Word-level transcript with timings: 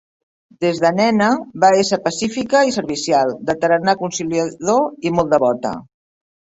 Des 0.63 0.79
de 0.85 0.89
nena, 0.99 1.27
va 1.65 1.69
ésser 1.83 2.01
pacífica 2.07 2.63
i 2.71 2.75
servicial, 2.79 3.37
de 3.53 3.59
tarannà 3.63 3.99
conciliador 4.05 4.85
i 5.11 5.17
molt 5.21 5.35
devota. 5.41 5.81